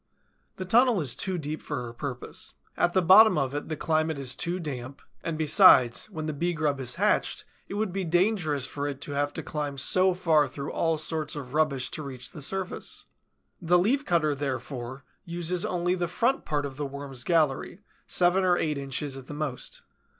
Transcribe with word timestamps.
The 0.55 0.65
tunnel 0.65 0.99
is 0.99 1.13
too 1.13 1.37
deep 1.37 1.61
for 1.61 1.77
her 1.83 1.93
purpose. 1.93 2.55
At 2.75 2.93
the 2.93 3.03
bottom 3.03 3.37
of 3.37 3.53
it 3.53 3.69
the 3.69 3.75
climate 3.77 4.19
is 4.19 4.35
too 4.35 4.59
damp, 4.59 4.99
and 5.23 5.37
besides, 5.37 6.09
when 6.09 6.25
the 6.25 6.33
Bee 6.33 6.53
grub 6.53 6.79
is 6.79 6.95
hatched, 6.95 7.45
it 7.67 7.75
would 7.75 7.93
be 7.93 8.03
dangerous 8.03 8.65
for 8.65 8.87
it 8.87 8.99
to 9.01 9.11
have 9.11 9.31
to 9.33 9.43
climb 9.43 9.77
so 9.77 10.15
far 10.15 10.47
through 10.47 10.71
all 10.71 10.97
sorts 10.97 11.35
of 11.35 11.53
rubbish 11.53 11.91
to 11.91 12.01
reach 12.01 12.31
the 12.31 12.41
surface. 12.41 13.05
The 13.61 13.77
Leaf 13.77 14.03
cutter, 14.03 14.33
therefore, 14.33 15.03
uses 15.23 15.63
only 15.67 15.93
the 15.93 16.07
front 16.07 16.45
part 16.45 16.65
of 16.65 16.77
the 16.77 16.85
Worm's 16.87 17.23
gallery, 17.23 17.81
seven 18.07 18.43
or 18.43 18.57
eight 18.57 18.79
inches 18.79 19.15
at 19.17 19.27
the 19.27 19.35
most. 19.35 19.83